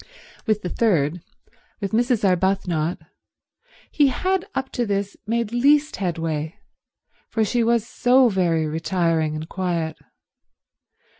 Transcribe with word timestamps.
With 0.47 0.63
the 0.63 0.69
third, 0.69 1.21
with 1.79 1.91
Mrs. 1.91 2.27
Arbuthnot, 2.27 2.97
he 3.91 4.07
had 4.07 4.47
up 4.55 4.71
to 4.71 4.83
this 4.83 5.15
made 5.27 5.51
least 5.51 5.97
headway, 5.97 6.55
for 7.29 7.45
she 7.45 7.63
was 7.63 7.87
so 7.87 8.27
very 8.27 8.65
retiring 8.65 9.35
and 9.35 9.47
quiet. 9.47 9.97